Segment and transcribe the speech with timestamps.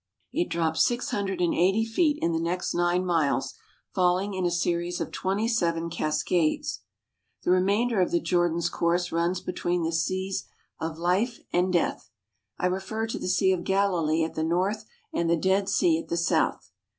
[0.33, 3.53] It drops six hundred and eighty feet in the next nine miles,
[3.93, 6.79] falling in a series of twenty seven cascades.
[7.43, 10.45] The remainder of the Jordan's course runs between the seas
[10.79, 12.09] of life and death.
[12.57, 16.07] I refer to the Sea of Galilee at the north and the Dead Sea at
[16.07, 16.71] the south.